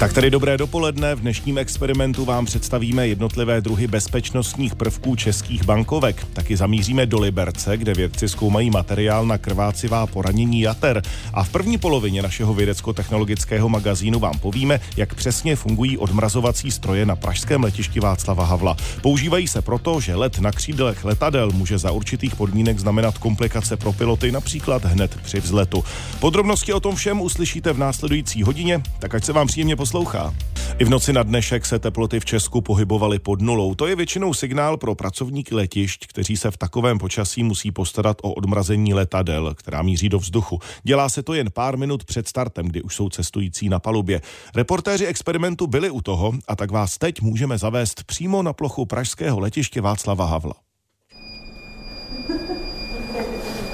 [0.00, 1.14] Tak tady dobré dopoledne.
[1.14, 6.26] V dnešním experimentu vám představíme jednotlivé druhy bezpečnostních prvků českých bankovek.
[6.32, 11.02] Taky zamíříme do Liberce, kde vědci zkoumají materiál na krvácivá poranění jater.
[11.34, 17.16] A v první polovině našeho vědecko-technologického magazínu vám povíme, jak přesně fungují odmrazovací stroje na
[17.16, 18.76] pražském letišti Václava Havla.
[19.02, 23.92] Používají se proto, že let na křídlech letadel může za určitých podmínek znamenat komplikace pro
[23.92, 25.84] piloty, například hned při vzletu.
[26.20, 30.34] Podrobnosti o tom všem uslyšíte v následující hodině, tak ať se vám příjemně poslouchá poslouchá.
[30.78, 33.74] I v noci na dnešek se teploty v Česku pohybovaly pod nulou.
[33.74, 38.32] To je většinou signál pro pracovníky letišť, kteří se v takovém počasí musí postarat o
[38.32, 40.58] odmrazení letadel, která míří do vzduchu.
[40.82, 44.20] Dělá se to jen pár minut před startem, kdy už jsou cestující na palubě.
[44.56, 49.40] Reportéři experimentu byli u toho a tak vás teď můžeme zavést přímo na plochu pražského
[49.40, 50.69] letiště Václava Havla.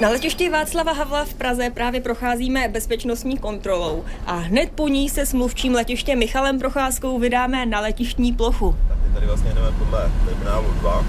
[0.01, 5.27] Na letišti Václava Havla v Praze právě procházíme bezpečnostní kontrolou a hned po ní se
[5.27, 8.77] s mluvčím letiště Michalem Procházkou vydáme na letištní plochu.
[8.89, 11.05] Tak tady vlastně jdeme podle terminálu 2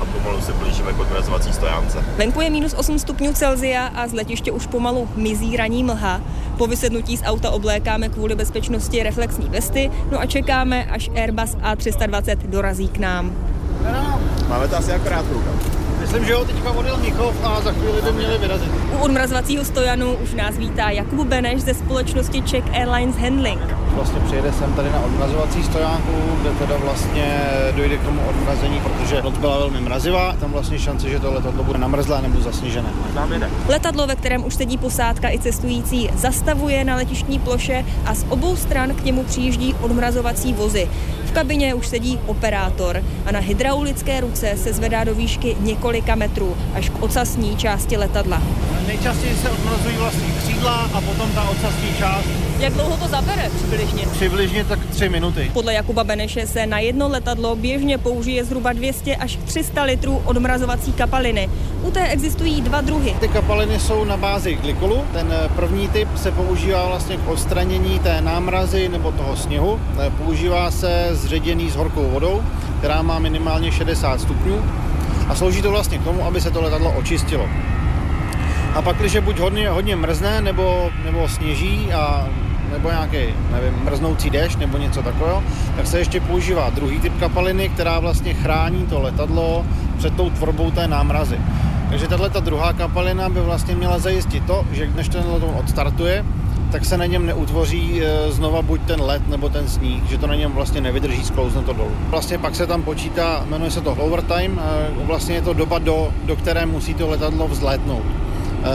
[0.00, 2.04] a pomalu se blížíme k odmrazovací stojánce.
[2.16, 6.20] Venku je minus 8 stupňů Celzia a z letiště už pomalu mizí raní mlha.
[6.58, 12.36] Po vysednutí z auta oblékáme kvůli bezpečnosti reflexní vesty, no a čekáme, až Airbus A320
[12.36, 13.36] dorazí k nám.
[14.48, 15.81] Máme to asi akorát v
[16.12, 18.72] Myslím, že ho teďka odjel Michov a za chvíli by měli vyrazit.
[18.92, 23.81] U odmrazovacího stojanu už nás vítá Jakub Beneš ze společnosti Czech Airlines Handling.
[23.94, 27.40] Vlastně přijede sem tady na odmrazovací stojánku, kde teda vlastně
[27.76, 31.64] dojde k tomu odmrazení, protože noc byla velmi mrazivá, tam vlastně šance, že to letadlo
[31.64, 32.88] bude namrzlé nebo zasněžené.
[33.68, 38.56] Letadlo, ve kterém už sedí posádka i cestující, zastavuje na letištní ploše a z obou
[38.56, 40.88] stran k němu přijíždí odmrazovací vozy.
[41.24, 46.56] V kabině už sedí operátor a na hydraulické ruce se zvedá do výšky několika metrů
[46.74, 48.42] až k ocasní části letadla.
[48.86, 52.28] Nejčastěji se odmrazují vlastně křídla a potom ta ocasní část.
[52.58, 53.81] Jak dlouho to zabere přibližně?
[54.12, 55.50] Přibližně tak tři minuty.
[55.52, 60.92] Podle Jakuba Beneše se na jedno letadlo běžně použije zhruba 200 až 300 litrů odmrazovací
[60.92, 61.48] kapaliny.
[61.82, 63.14] U té existují dva druhy.
[63.20, 65.04] Ty kapaliny jsou na bázi glykolu.
[65.12, 69.80] Ten eh, první typ se používá vlastně k odstranění té námrazy nebo toho sněhu.
[70.06, 72.42] Eh, používá se zředěný s horkou vodou,
[72.78, 74.64] která má minimálně 60 stupňů
[75.28, 77.48] a slouží to vlastně k tomu, aby se to letadlo očistilo.
[78.74, 82.28] A pak, když buď hodně, hodně mrzne nebo, nebo sněží a
[82.72, 85.42] nebo nějaký, nevím, mrznoucí déšť nebo něco takového,
[85.76, 89.66] tak se ještě používá druhý typ kapaliny, která vlastně chrání to letadlo
[89.98, 91.38] před tou tvorbou té námrazy.
[91.90, 96.24] Takže tahle ta druhá kapalina by vlastně měla zajistit to, že když ten letoun odstartuje,
[96.72, 100.26] tak se na něm neutvoří e, znova buď ten led nebo ten sníh, že to
[100.26, 101.90] na něm vlastně nevydrží, sklouzne to dolů.
[102.08, 105.78] Vlastně pak se tam počítá, jmenuje se to hover time, e, vlastně je to doba,
[105.78, 108.04] do, do které musí to letadlo vzlétnout.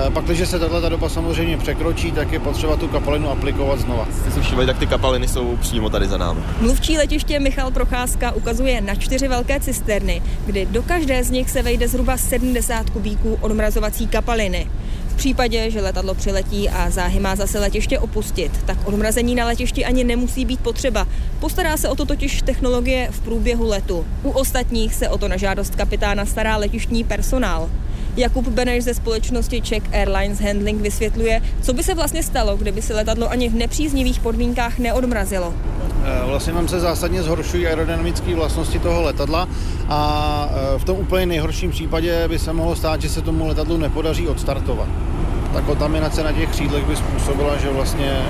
[0.08, 4.08] E, pak, když se tato doba samozřejmě překročí, tak je potřeba tu kapalinu aplikovat znova.
[4.22, 6.42] Jste si všimli, tak ty kapaliny jsou přímo tady za námi.
[6.62, 11.62] Mluvčí letiště Michal Procházka ukazuje na čtyři velké cisterny, kdy do každé z nich se
[11.62, 14.68] vejde zhruba 70 kubíků odmrazovací kapaliny
[15.18, 20.04] případě, že letadlo přiletí a záhy má zase letiště opustit, tak odmrazení na letišti ani
[20.04, 21.08] nemusí být potřeba.
[21.40, 24.06] Postará se o to totiž technologie v průběhu letu.
[24.24, 27.70] U ostatních se o to na žádost kapitána stará letištní personál.
[28.18, 32.94] Jakub Beneš ze společnosti Czech Airlines Handling vysvětluje, co by se vlastně stalo, kdyby se
[32.94, 35.54] letadlo ani v nepříznivých podmínkách neodmrazilo.
[36.04, 39.50] Eh, vlastně nám se zásadně zhoršují aerodynamické vlastnosti toho letadla
[39.90, 43.78] a eh, v tom úplně nejhorším případě by se mohlo stát, že se tomu letadlu
[43.78, 44.88] nepodaří odstartovat.
[45.58, 48.22] Ta kontaminace na těch křídlech by způsobila, že vlastně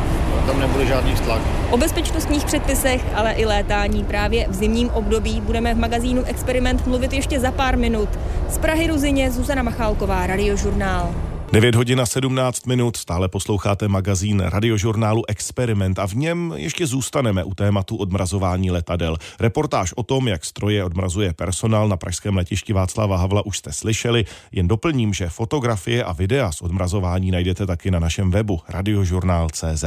[0.45, 1.41] tam nebude žádný vztlak.
[1.71, 7.13] O bezpečnostních předpisech, ale i létání právě v zimním období budeme v magazínu Experiment mluvit
[7.13, 8.09] ještě za pár minut.
[8.49, 11.15] Z Prahy Ruzině Zuzana Machálková, Radiožurnál.
[11.51, 17.43] 9 hodin a 17 minut, stále posloucháte magazín radiožurnálu Experiment a v něm ještě zůstaneme
[17.43, 19.17] u tématu odmrazování letadel.
[19.39, 24.25] Reportáž o tom, jak stroje odmrazuje personál na pražském letišti Václava Havla už jste slyšeli,
[24.51, 29.85] jen doplním, že fotografie a videa z odmrazování najdete taky na našem webu radiožurnál.cz.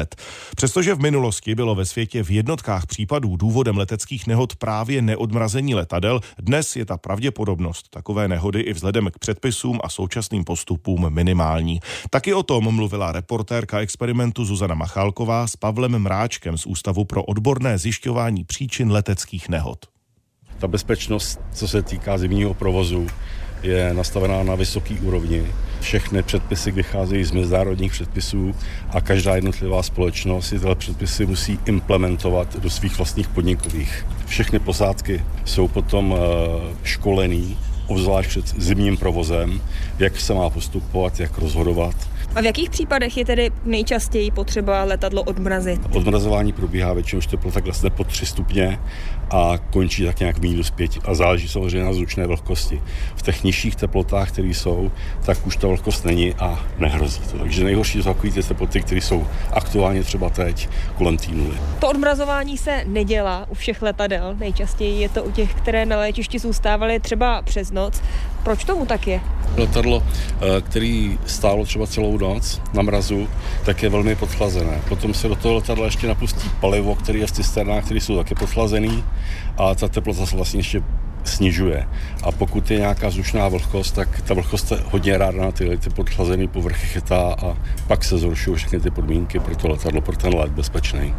[0.56, 6.20] Přestože v minulosti bylo ve světě v jednotkách případů důvodem leteckých nehod právě neodmrazení letadel,
[6.38, 11.80] dnes je ta pravděpodobnost takové nehody i vzhledem k předpisům a současným postupům minimální normální.
[12.10, 17.78] Taky o tom mluvila reportérka experimentu Zuzana Machálková s Pavlem Mráčkem z Ústavu pro odborné
[17.78, 19.78] zjišťování příčin leteckých nehod.
[20.58, 23.06] Ta bezpečnost, co se týká zimního provozu,
[23.62, 25.46] je nastavená na vysoké úrovni.
[25.80, 28.54] Všechny předpisy vycházejí z mezinárodních předpisů
[28.90, 34.06] a každá jednotlivá společnost si tyhle předpisy musí implementovat do svých vlastních podnikových.
[34.26, 37.56] Všechny posádky jsou potom eh, školený
[37.90, 39.60] obzvlášť před zimním provozem,
[39.98, 41.94] jak se má postupovat, jak rozhodovat.
[42.34, 45.80] A v jakých případech je tedy nejčastěji potřeba letadlo odmrazit?
[45.92, 48.78] Odmrazování probíhá většinou, už teplota klesne pod 3 stupně
[49.30, 52.82] a končí tak nějak minus 5 a záleží samozřejmě na zvučné vlhkosti.
[53.16, 54.90] V těch nižších teplotách, které jsou,
[55.24, 57.38] tak už ta vlhkost není a nehrozí to.
[57.38, 61.56] Takže nejhorší jsou takové ty teploty, které jsou aktuálně třeba teď kolem té nuly.
[61.78, 64.36] To odmrazování se nedělá u všech letadel.
[64.38, 67.79] Nejčastěji je to u těch, které na léčišti zůstávaly třeba přes noc.
[68.42, 69.20] Proč tomu tak je?
[69.56, 73.28] Letadlo, eh, který stálo třeba celou noc na mrazu,
[73.64, 74.80] tak je velmi podchlazené.
[74.88, 78.34] Potom se do toho letadla ještě napustí palivo, které je v cisternách, které jsou také
[78.34, 79.04] podchlazený
[79.58, 80.82] a ta teplota se vlastně ještě
[81.24, 81.88] snižuje.
[82.22, 85.90] A pokud je nějaká vzdušná vlhkost, tak ta vlhkost se hodně ráda na ty, ty
[85.90, 87.56] podchlazené povrchy chytá a
[87.86, 91.14] pak se zhoršují všechny ty podmínky pro to letadlo, pro ten let bezpečný.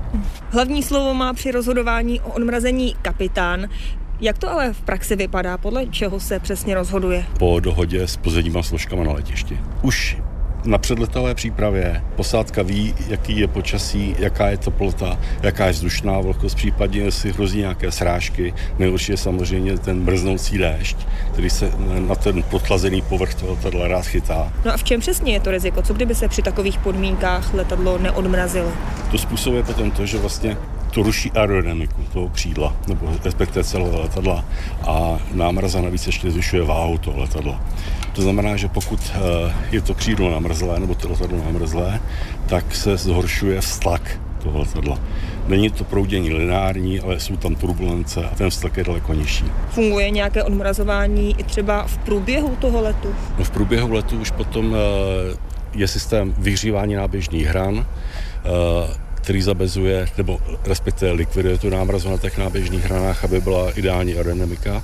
[0.50, 3.68] Hlavní slovo má při rozhodování o odmrazení kapitán.
[4.22, 5.58] Jak to ale v praxi vypadá?
[5.58, 7.26] Podle čeho se přesně rozhoduje?
[7.40, 9.60] Po dohodě s pozadníma složkama na letišti.
[9.82, 10.18] Už
[10.66, 16.56] na předletové přípravě posádka ví, jaký je počasí, jaká je teplota, jaká je vzdušná vlhkost,
[16.56, 18.54] případně jestli hrozí nějaké srážky.
[18.80, 20.98] Nejhorší je samozřejmě ten mrznoucí déšť,
[21.32, 24.54] který se na ten podchlazený povrch toho letadla rád chytá.
[24.66, 25.82] No a v čem přesně je to riziko?
[25.82, 28.72] Co kdyby se při takových podmínkách letadlo neodmrazilo?
[29.12, 30.58] To způsobuje potom to, že vlastně
[30.92, 34.46] to ruší aerodynamiku toho křídla, nebo respektive celého letadla
[34.88, 37.62] a námraza navíc ještě zvyšuje váhu toho letadla.
[38.14, 42.00] To znamená, že pokud eh, je to křídlo namrzlé nebo to letadlo namrzlé,
[42.46, 45.00] tak se zhoršuje vztlak toho letadla.
[45.48, 49.46] Není to proudění lineární, ale jsou tam turbulence a ten vztlak je daleko nižší.
[49.70, 53.16] Funguje nějaké odmrazování i třeba v průběhu toho letu?
[53.38, 55.38] No v průběhu letu už potom eh,
[55.74, 57.86] je systém vyhřívání náběžných hran,
[58.46, 64.14] eh, který zabezuje, nebo respektive likviduje tu námrazu na těch náběžných hranách, aby byla ideální
[64.14, 64.84] aerodynamika.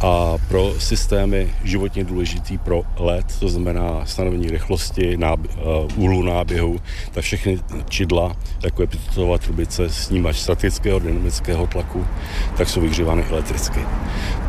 [0.00, 6.80] A pro systémy životně důležitý pro let, to znamená stanovení rychlosti, náb- uh, úhlu náběhu,
[7.12, 7.58] tak všechny
[7.88, 12.06] čidla, jako je pitotová trubice, snímač statického dynamického tlaku,
[12.56, 13.80] tak jsou vyhřívány elektricky.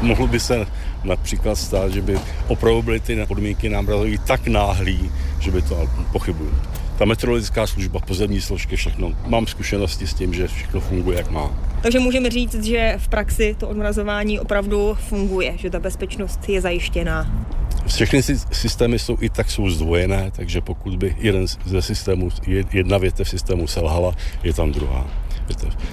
[0.01, 0.67] Mohlo by se
[1.03, 6.51] například stát, že by opravdu byly ty podmínky námrazové tak náhlý, že by to pochybuju
[6.99, 9.11] ta meteorologická služba, pozemní složky, všechno.
[9.27, 11.51] Mám zkušenosti s tím, že všechno funguje, jak má.
[11.81, 17.45] Takže můžeme říct, že v praxi to odmrazování opravdu funguje, že ta bezpečnost je zajištěná.
[17.87, 22.29] Všechny systémy jsou i tak jsou zdvojené, takže pokud by jeden ze systémů,
[22.71, 25.07] jedna větev systému selhala, je tam druhá.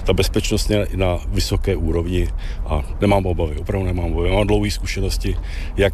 [0.03, 2.27] Ta bezpečnost je na vysoké úrovni
[2.65, 4.31] a nemám obavy, opravdu nemám obavy.
[4.31, 5.37] Mám dlouhé zkušenosti,
[5.77, 5.93] jak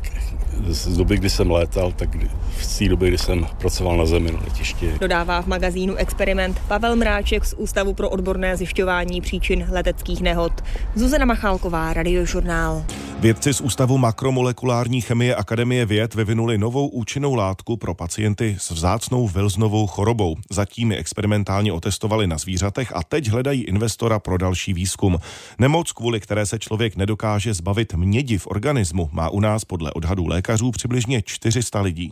[0.68, 2.10] z doby, kdy jsem létal, tak
[2.48, 4.92] v té době, kdy jsem pracoval na zemi na letišti.
[5.00, 10.54] Dodává v magazínu Experiment Pavel Mráček z Ústavu pro odborné zjišťování příčin leteckých nehod.
[10.96, 12.84] Zuzana Machálková, Radiožurnál.
[13.20, 19.28] Vědci z Ústavu makromolekulární chemie Akademie věd vyvinuli novou účinnou látku pro pacienty s vzácnou
[19.28, 20.36] Wilsonovou chorobou.
[20.50, 25.20] Zatím ji experimentálně otestovali na zvířatech a teď hledají investora pro další výzkum.
[25.60, 30.28] Nemoc, kvůli které se člověk nedokáže zbavit mědi v organismu, má u nás podle odhadů
[30.28, 32.12] lékařů přibližně 400 lidí.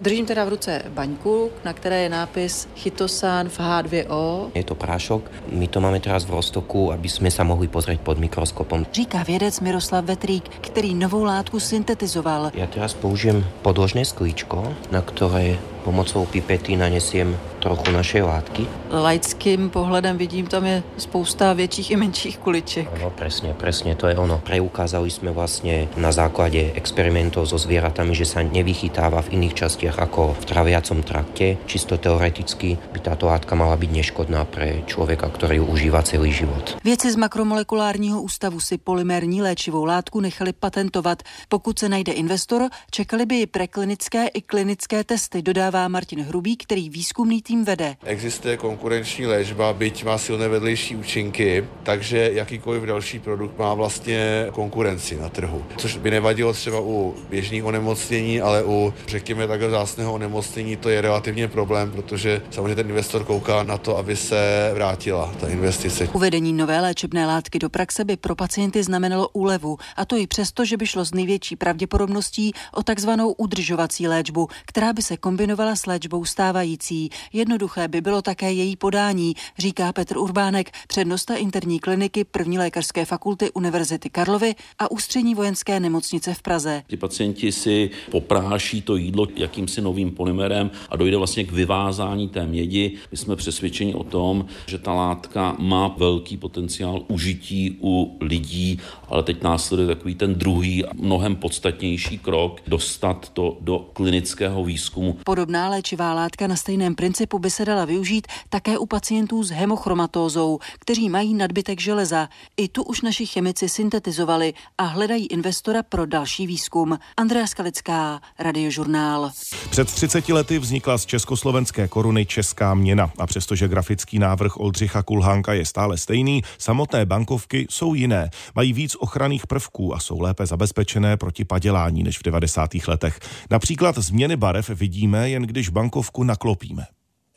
[0.00, 4.50] Držím teda v ruce baňku, na které je nápis Chytosan v H2O.
[4.54, 8.18] Je to prášok, my to máme teraz v Rostoku, aby jsme se mohli pozrieť pod
[8.18, 8.86] mikroskopom.
[8.92, 12.50] Říká vědec Miroslav Vetrík, který novou látku syntetizoval.
[12.54, 18.62] Já teraz použijem podložné sklíčko, na které pomocou pipety nanesiem trochu našej látky.
[18.92, 22.88] Laickým pohledem vidím, tam je spousta větších i menších kuliček.
[23.00, 24.40] No, presne, presne, to je ono.
[24.44, 30.36] Preukázali sme vlastne na základe experimentov so zvieratami, že sa nevychytáva v iných častiach ako
[30.36, 31.56] v traviacom trakte.
[31.64, 36.76] Čisto teoreticky by táto látka mala byť neškodná pre človeka, ktorý ju užíva celý život.
[36.84, 41.22] Věci z makromolekulárního ústavu si polymérní léčivou látku nechali patentovat.
[41.48, 46.90] Pokud se najde investor, čekali by i preklinické i klinické testy, dodává Martin Hrubý, který
[46.90, 47.96] výzkumný tým vede.
[48.04, 55.16] Existuje konkurenční léčba, byť má silné vedlejší účinky, takže jakýkoliv další produkt má vlastně konkurenci
[55.16, 55.64] na trhu.
[55.76, 61.00] Což by nevadilo třeba u běžných onemocnění, ale u, řekněme, takhle zásného onemocnění to je
[61.00, 66.08] relativně problém, protože samozřejmě ten investor kouká na to, aby se vrátila ta investice.
[66.12, 70.64] Uvedení nové léčebné látky do praxe by pro pacienty znamenalo úlevu, a to i přesto,
[70.64, 75.86] že by šlo s největší pravděpodobností o takzvanou udržovací léčbu, která by se kombinovala s
[75.86, 77.10] léčbou stávající.
[77.32, 83.04] Je Jednoduché by bylo také její podání, říká Petr Urbánek, přednosta interní kliniky první lékařské
[83.04, 86.82] fakulty Univerzity Karlovy a ústřední vojenské nemocnice v Praze.
[86.86, 92.46] Ti pacienti si popráší to jídlo jakýmsi novým polymerem a dojde vlastně k vyvázání té
[92.46, 92.96] mědi.
[93.10, 99.22] My jsme přesvědčeni o tom, že ta látka má velký potenciál užití u lidí, ale
[99.22, 105.16] teď následuje takový ten druhý a mnohem podstatnější krok dostat to do klinického výzkumu.
[105.24, 109.50] Podobné Podobná léčivá látka na stejném principu by se dala využít také u pacientů s
[109.50, 112.28] hemochromatózou, kteří mají nadbytek železa.
[112.56, 116.98] I tu už naši chemici syntetizovali a hledají investora pro další výzkum.
[117.16, 119.30] Andrea Skalická, Radiožurnál.
[119.70, 125.52] Před 30 lety vznikla z československé koruny česká měna a přestože grafický návrh Oldřicha Kulhánka
[125.52, 128.30] je stále stejný, samotné bankovky jsou jiné.
[128.54, 132.70] Mají víc ochranných prvků a jsou lépe zabezpečené proti padělání než v 90.
[132.88, 133.20] letech.
[133.50, 136.86] Například změny barev vidíme jen když bankovku naklopíme.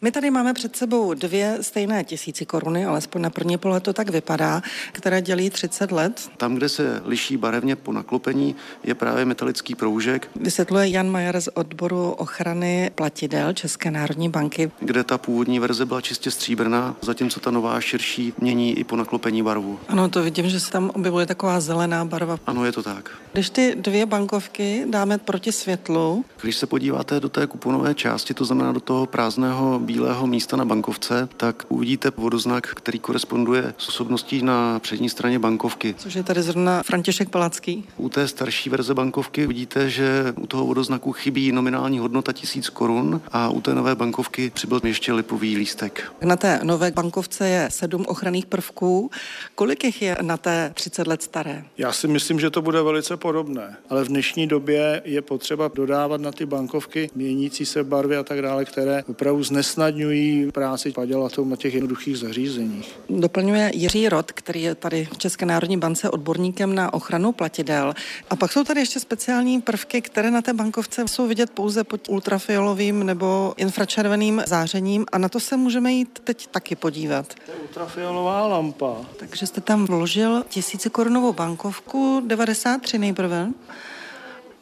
[0.02, 4.10] My tady máme před sebou dvě stejné tisíci koruny, alespoň na první pohled to tak
[4.10, 4.62] vypadá,
[4.92, 6.30] které dělí 30 let.
[6.38, 10.30] Tam, kde se liší barevně po naklopení, je právě metalický proužek.
[10.36, 14.72] Vysvětluje Jan Majer z odboru ochrany platidel České národní banky.
[14.80, 19.44] Kde ta původní verze byla čistě stříbrná, zatímco ta nová širší mění i po naklopení
[19.44, 19.80] barvu.
[19.88, 22.40] Ano, to vidím, že se tam objevuje taková zelená barva.
[22.48, 23.12] Ano, je to tak.
[23.34, 26.26] Když ty dvě bankovky dáme proti světlu.
[26.42, 30.66] Když se podíváte do té kuponové části, to znamená do toho prázdného bílého místa na
[30.66, 35.96] bankovce, tak uvidíte vodoznak, který koresponduje s osobností na přední straně bankovky.
[35.98, 37.84] Což je tady zrovna František Palacký.
[37.98, 43.22] U té starší verze bankovky vidíte, že u toho vodoznaku chybí nominální hodnota 1000 korun
[43.32, 46.12] a u té nové bankovky přibyl ještě lipový lístek.
[46.22, 49.12] Na té nové bankovce je sedm ochranných prvků.
[49.56, 51.64] Kolik jich je na té 30 let staré?
[51.78, 56.22] Já si myslím, že to bude velice podobné, ale v dnešní době je potřeba dodávat
[56.22, 61.50] na ty bankovky měnící se barvy a tak dále, které opravdu znes usnadňují práci padělatelům
[61.50, 63.00] na těch jednoduchých zařízeních.
[63.10, 67.94] Doplňuje Jiří Rod, který je tady v České národní bance odborníkem na ochranu platidel.
[68.30, 72.10] A pak jsou tady ještě speciální prvky, které na té bankovce jsou vidět pouze pod
[72.10, 77.34] ultrafialovým nebo infračerveným zářením a na to se můžeme jít teď taky podívat.
[77.46, 78.96] To je ultrafialová lampa.
[79.18, 83.48] Takže jste tam vložil tisícikorunovou bankovku, 93 nejprve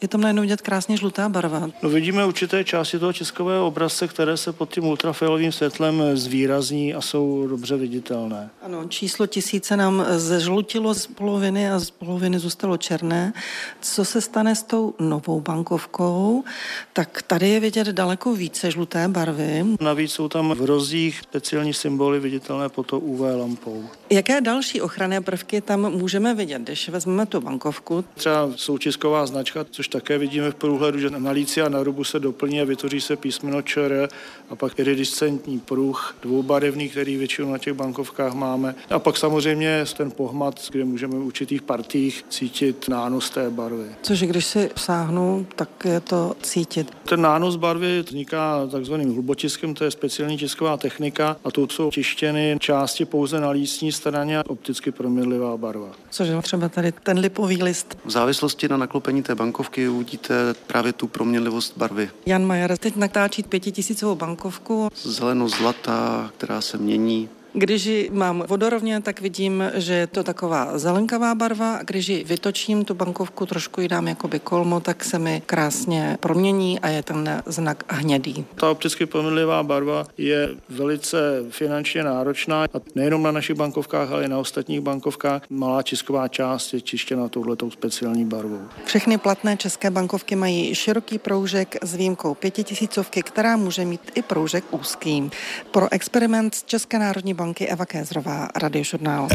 [0.02, 1.70] je tam najednou vidět krásně žlutá barva.
[1.82, 7.00] No vidíme určité části toho českového obrazce, které se pod tím ultrafialovým světlem zvýrazní a
[7.00, 8.50] jsou dobře viditelné.
[8.62, 13.32] Ano, číslo tisíce nám zežlutilo z poloviny a z poloviny zůstalo černé.
[13.80, 16.44] Co se stane s tou novou bankovkou,
[16.92, 19.64] tak tady je vidět daleko více žluté barvy.
[19.80, 23.84] Navíc jsou tam v rozích speciální symboly viditelné pod to UV lampou.
[24.10, 28.04] Jaké další ochranné prvky tam můžeme vidět, když vezmeme tu bankovku?
[28.14, 32.20] Třeba součisková značka, což také vidíme v průhledu, že na líci a na rubu se
[32.20, 34.08] doplní a vytvoří se písmeno ČR
[34.50, 38.74] a pak iridiscentní pruh dvoubarevný, který většinou na těch bankovkách máme.
[38.90, 43.86] A pak samozřejmě ten pohmat, kde můžeme v určitých partích cítit nános té barvy.
[44.02, 46.92] Což když si sáhnu, tak je to cítit.
[47.08, 52.56] Ten nános barvy vzniká takzvaným hlubotiskem, to je speciální tisková technika a tu jsou tištěny
[52.60, 55.88] části pouze na lístní straně a opticky proměnlivá barva.
[56.10, 57.98] Což je třeba tady ten lipový list.
[58.04, 62.10] V závislosti na naklopení té bankovky uvidíte právě tu proměnlivost barvy.
[62.26, 64.88] Jan Majer teď natáčí pětitisícovou bankovku.
[65.02, 67.28] Zeleno-zlatá, která se mění.
[67.58, 71.78] Když ji mám vodorovně, tak vidím, že je to taková zelenkavá barva.
[71.82, 76.80] Když ji vytočím, tu bankovku trošku ji dám jakoby kolmo, tak se mi krásně promění
[76.80, 78.44] a je ten znak hnědý.
[78.54, 81.18] Ta opticky pomydlivá barva je velice
[81.50, 85.42] finančně náročná a nejenom na našich bankovkách, ale i na ostatních bankovkách.
[85.50, 88.60] Malá čisková část je čištěna touhletou speciální barvou.
[88.84, 94.64] Všechny platné české bankovky mají široký proužek s výjimkou pětitisícovky, která může mít i proužek
[94.70, 95.30] úzký.
[95.70, 99.28] Pro experiment České národní banky banky Eva Kézrová, Radiožurnál.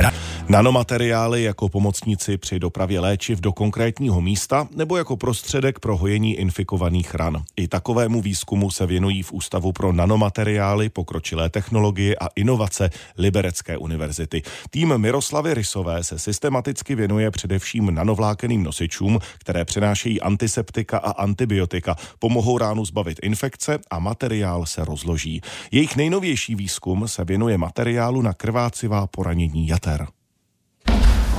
[0.50, 7.16] Nanomateriály jako pomocníci při dopravě léčiv do konkrétního místa nebo jako prostředek pro hojení infikovaných
[7.16, 7.44] ran.
[7.56, 14.42] I takovému výzkumu se věnují v Ústavu pro nanomateriály, pokročilé technologie a inovace Liberecké univerzity.
[14.70, 22.58] Tým Miroslavy Rysové se systematicky věnuje především nanovlákeným nosičům, které přenášejí antiseptika a antibiotika, pomohou
[22.58, 25.42] ránu zbavit infekce a materiál se rozloží.
[25.72, 30.08] Jejich nejnovější výzkum se věnuje materiálu materiálu na krvácivá poranění jater.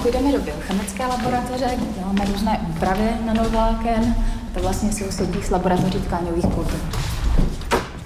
[0.02, 4.14] Půjdeme do biochemické laboratoře, kde děláme různé úpravy nanovláken.
[4.54, 6.80] To vlastně sousedí s laboratoří tkáňových kultur.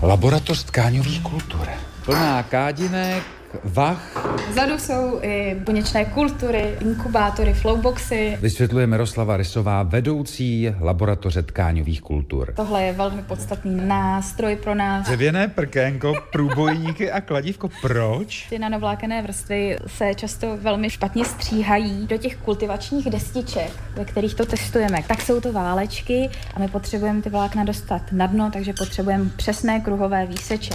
[0.02, 1.68] Laboratoř tkáňových kultur.
[2.04, 3.22] Plná kádinek,
[3.64, 4.26] vach.
[4.50, 8.38] Vzadu jsou i buněčné kultury, inkubátory, flowboxy.
[8.40, 12.52] Vysvětluje Miroslava Rysová, vedoucí laboratoře tkáňových kultur.
[12.56, 15.06] Tohle je velmi podstatný nástroj pro nás.
[15.06, 17.70] Dřevěné prkénko, průbojníky a kladívko.
[17.82, 18.46] Proč?
[18.48, 24.46] Ty nanovlákené vrstvy se často velmi špatně stříhají do těch kultivačních destiček, ve kterých to
[24.46, 24.98] testujeme.
[25.08, 29.80] Tak jsou to válečky a my potřebujeme ty vlákna dostat na dno, takže potřebujeme přesné
[29.80, 30.75] kruhové výseče.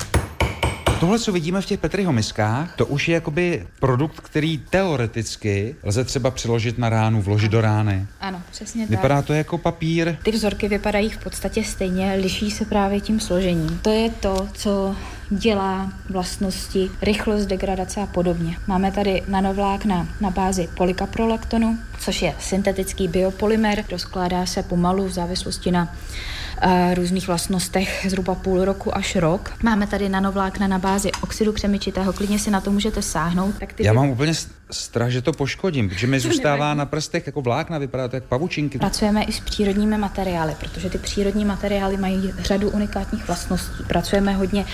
[1.01, 6.03] Tohle, co vidíme v těch Petriho miskách, to už je jakoby produkt, který teoreticky lze
[6.03, 8.07] třeba přiložit na ránu, vložit do rány.
[8.19, 8.89] Ano, přesně tak.
[8.89, 10.17] Vypadá to jako papír.
[10.23, 13.79] Ty vzorky vypadají v podstatě stejně, liší se právě tím složením.
[13.81, 14.95] To je to, co
[15.29, 18.57] dělá vlastnosti, rychlost degradace a podobně.
[18.67, 25.71] Máme tady nanovlákna na bázi polikaprolaktonu, což je syntetický biopolymer, rozkládá se pomalu v závislosti
[25.71, 25.95] na
[26.93, 29.53] různých vlastnostech zhruba půl roku až rok.
[29.63, 33.55] Máme tady nanovlákna na bázi oxidu křemičitého, klidně si na to můžete sáhnout.
[33.59, 34.33] Tak ty Já mám úplně
[34.71, 38.77] strach, že to poškodím, protože mi zůstává na prstech jako vlákna, vypadá to jak pavučinky.
[38.77, 43.83] Pracujeme i s přírodními materiály, protože ty přírodní materiály mají řadu unikátních vlastností.
[43.87, 44.65] Pracujeme hodně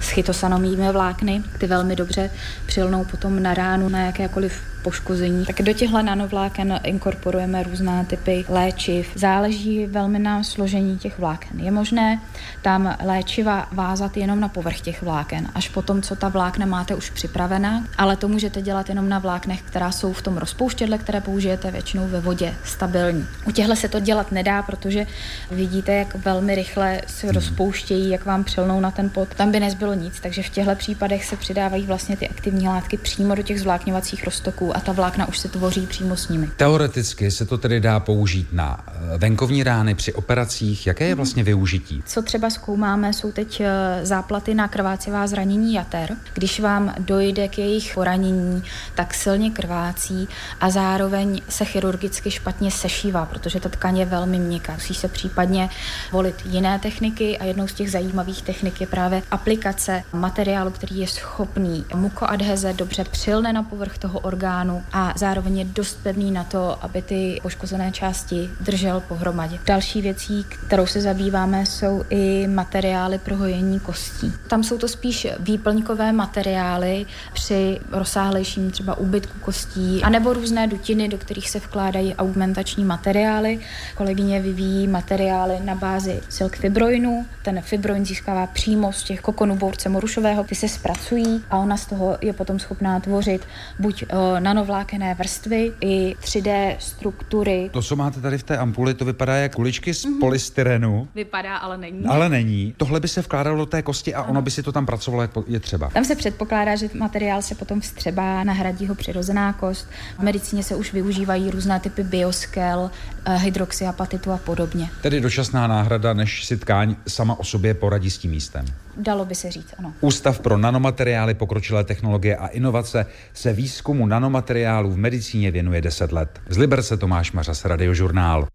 [0.00, 2.30] s chytosanomými vlákny, ty velmi dobře
[2.66, 5.46] přilnou potom na ránu na jakékoliv poškození.
[5.46, 9.10] Tak do těchto nanovláken inkorporujeme různé typy léčiv.
[9.14, 11.60] Záleží velmi na složení těch vláken.
[11.60, 12.20] Je možné
[12.62, 17.10] tam léčiva vázat jenom na povrch těch vláken, až potom, co ta vlákna máte už
[17.10, 21.70] připravená, ale to můžete dělat jenom na vláknech, která jsou v tom rozpouštědle, které použijete
[21.70, 23.26] většinou ve vodě, stabilní.
[23.44, 25.06] U těchto se to dělat nedá, protože
[25.50, 29.28] vidíte, jak velmi rychle se rozpouštějí, jak vám přilnou na ten pot.
[29.34, 33.34] Tam by nezbylo nic, takže v těchto případech se přidávají vlastně ty aktivní látky přímo
[33.34, 36.50] do těch zvlákňovacích roztoků a ta vlákna už se tvoří přímo s nimi.
[36.56, 40.86] Teoreticky se to tedy dá použít na eh, venkovní rány při operacích.
[40.86, 42.02] Jaké je vlastně využití?
[42.06, 43.66] Co třeba zkoumáme, jsou teď eh,
[44.02, 46.16] záplaty na krvácivá zranění jater.
[46.34, 48.62] Když vám dojde k jejich poranění,
[48.94, 50.28] tak silně krvácí
[50.60, 54.72] a zároveň se chirurgicky špatně sešívá, protože ta tkaň je velmi měkká.
[54.72, 55.68] Musí se případně
[56.12, 61.08] volit jiné techniky a jednou z těch zajímavých technik je právě aplikace materiálu, který je
[61.08, 66.84] schopný mukoadheze dobře přilne na povrch toho orgánu a zároveň je dost pevný na to,
[66.84, 69.58] aby ty poškozené části držel pohromadě.
[69.66, 74.32] Další věcí, kterou se zabýváme, jsou i materiály pro hojení kostí.
[74.48, 81.18] Tam jsou to spíš výplňkové materiály při rozsáhlejším třeba úbytku kostí, anebo různé dutiny, do
[81.18, 83.58] kterých se vkládají augmentační materiály.
[83.94, 87.26] Kolegyně vyvíjí materiály na bázi silk fibroinu.
[87.42, 91.86] Ten fibroin získává přímo z těch kokonů bource morušového, ty se zpracují a ona z
[91.86, 93.46] toho je potom schopná tvořit
[93.78, 97.70] buď uh, nanovlákené vrstvy i 3D struktury.
[97.72, 100.20] To, co máte tady v té ampuli, to vypadá jak kuličky z mm-hmm.
[100.20, 101.08] polystyrenu.
[101.14, 102.06] Vypadá, ale není.
[102.06, 102.74] Ale není.
[102.76, 104.30] Tohle by se vkládalo do té kosti a ano.
[104.30, 105.88] ono by si to tam pracovalo, jak je třeba.
[105.88, 109.88] Tam se předpokládá, že materiál se potom vstřebá, nahradí ho přirozená kost.
[110.18, 112.90] V medicíně se už využívají různé typy bioskel,
[113.24, 114.90] eh, hydroxyapatitu a podobně.
[115.02, 118.64] Tedy dočasná náhrada, než si tkáň sama o sobě poradí s tím místem.
[118.96, 119.92] Dalo by se říct, ano.
[120.00, 126.40] Ústav pro nanomateriály, pokročilé technologie a inovace se výzkumu nanomateriálů v medicíně věnuje 10 let.
[126.48, 128.46] Z Liberce Tomáš Mařas, Radiožurnál.